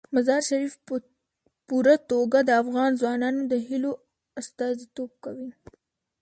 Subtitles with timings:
[0.15, 0.95] مزارشریف په
[1.67, 3.91] پوره توګه د افغان ځوانانو د هیلو
[4.41, 5.51] استازیتوب کوي.